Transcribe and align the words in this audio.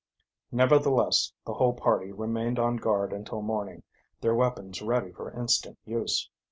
Nevertheless 0.51 1.31
the 1.45 1.53
whole 1.53 1.73
party 1.73 2.11
remained 2.11 2.57
on 2.57 2.77
guard 2.77 3.13
until 3.13 3.43
morning, 3.43 3.83
their 4.19 4.33
weapons 4.33 4.81
ready 4.81 5.11
for 5.11 5.29
instant 5.39 5.77
use. 5.85 6.27